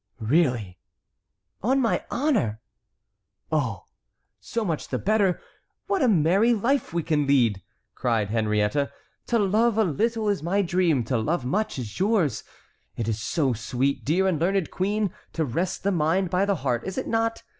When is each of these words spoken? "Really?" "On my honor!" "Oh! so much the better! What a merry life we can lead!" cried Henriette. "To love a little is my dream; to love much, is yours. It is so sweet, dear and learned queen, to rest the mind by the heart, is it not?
"Really?" 0.19 0.79
"On 1.61 1.79
my 1.79 2.03
honor!" 2.09 2.59
"Oh! 3.51 3.83
so 4.39 4.65
much 4.65 4.87
the 4.87 4.97
better! 4.97 5.39
What 5.85 6.01
a 6.01 6.07
merry 6.07 6.55
life 6.55 6.91
we 6.91 7.03
can 7.03 7.27
lead!" 7.27 7.61
cried 7.93 8.31
Henriette. 8.31 8.91
"To 9.27 9.37
love 9.37 9.77
a 9.77 9.83
little 9.83 10.27
is 10.27 10.41
my 10.41 10.63
dream; 10.63 11.03
to 11.03 11.19
love 11.19 11.45
much, 11.45 11.77
is 11.77 11.99
yours. 11.99 12.43
It 12.97 13.07
is 13.07 13.21
so 13.21 13.53
sweet, 13.53 14.03
dear 14.03 14.27
and 14.27 14.41
learned 14.41 14.71
queen, 14.71 15.13
to 15.33 15.45
rest 15.45 15.83
the 15.83 15.91
mind 15.91 16.31
by 16.31 16.45
the 16.45 16.55
heart, 16.65 16.83
is 16.83 16.97
it 16.97 17.05
not? 17.07 17.43